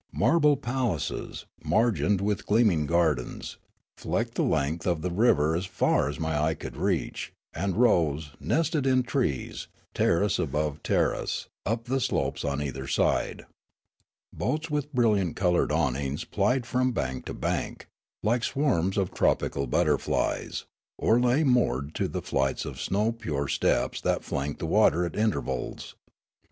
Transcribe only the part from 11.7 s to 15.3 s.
the slopes on either side. Boats with bril